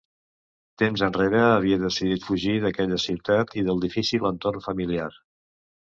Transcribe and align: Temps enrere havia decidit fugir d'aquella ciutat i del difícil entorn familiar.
Temps 0.81 1.03
enrere 1.07 1.41
havia 1.49 1.77
decidit 1.83 2.25
fugir 2.29 2.55
d'aquella 2.65 2.99
ciutat 3.07 3.55
i 3.63 3.67
del 3.69 3.85
difícil 3.87 4.29
entorn 4.31 4.65
familiar. 4.71 5.11